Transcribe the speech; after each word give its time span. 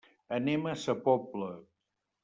Anem 0.37 0.65
a 0.71 0.73
sa 0.85 0.95
Pobla. 1.09 1.55